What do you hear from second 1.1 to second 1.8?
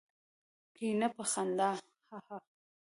په خندا